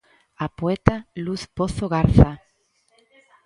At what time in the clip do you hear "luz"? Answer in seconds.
1.23-1.41